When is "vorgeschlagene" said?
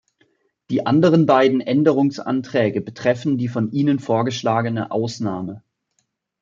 3.99-4.89